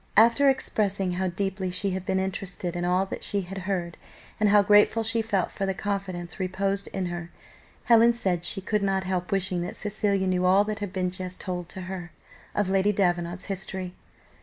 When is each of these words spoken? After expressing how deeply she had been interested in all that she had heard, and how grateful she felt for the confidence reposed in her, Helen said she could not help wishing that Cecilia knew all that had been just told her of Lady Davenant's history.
After 0.17 0.49
expressing 0.49 1.11
how 1.11 1.27
deeply 1.27 1.69
she 1.69 1.91
had 1.91 2.07
been 2.07 2.17
interested 2.17 2.75
in 2.75 2.85
all 2.85 3.05
that 3.05 3.23
she 3.23 3.41
had 3.41 3.59
heard, 3.69 3.97
and 4.39 4.49
how 4.49 4.63
grateful 4.63 5.03
she 5.03 5.21
felt 5.21 5.51
for 5.51 5.67
the 5.67 5.75
confidence 5.75 6.39
reposed 6.39 6.87
in 6.87 7.05
her, 7.05 7.29
Helen 7.83 8.11
said 8.13 8.43
she 8.43 8.61
could 8.61 8.81
not 8.81 9.03
help 9.03 9.31
wishing 9.31 9.61
that 9.61 9.75
Cecilia 9.75 10.25
knew 10.25 10.43
all 10.43 10.63
that 10.63 10.79
had 10.79 10.91
been 10.91 11.11
just 11.11 11.39
told 11.39 11.71
her 11.73 12.11
of 12.55 12.67
Lady 12.67 12.91
Davenant's 12.91 13.45
history. 13.45 13.93